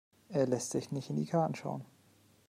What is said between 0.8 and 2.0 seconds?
nicht in die Karten schauen.